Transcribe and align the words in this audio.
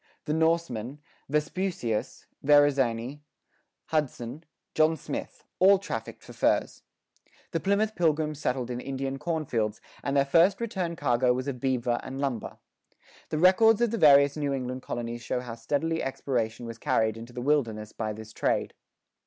The 0.25 0.33
Norsemen, 0.33 0.97
Vespuccius, 1.29 2.25
Verrazani, 2.43 3.19
Hudson, 3.89 4.43
John 4.73 4.97
Smith, 4.97 5.43
all 5.59 5.77
trafficked 5.77 6.23
for 6.23 6.33
furs. 6.33 6.81
The 7.51 7.59
Plymouth 7.59 7.93
pilgrims 7.93 8.39
settled 8.39 8.71
in 8.71 8.79
Indian 8.81 9.19
cornfields, 9.19 9.79
and 10.01 10.17
their 10.17 10.25
first 10.25 10.59
return 10.59 10.95
cargo 10.95 11.33
was 11.33 11.47
of 11.47 11.59
beaver 11.59 11.99
and 12.01 12.19
lumber. 12.19 12.57
The 13.29 13.37
records 13.37 13.79
of 13.79 13.91
the 13.91 13.99
various 13.99 14.35
New 14.35 14.53
England 14.53 14.81
colonies 14.81 15.21
show 15.21 15.39
how 15.39 15.53
steadily 15.53 16.01
exploration 16.01 16.65
was 16.65 16.79
carried 16.79 17.15
into 17.15 17.31
the 17.31 17.39
wilderness 17.43 17.91
by 17.91 18.11
this 18.11 18.33
trade. 18.33 18.73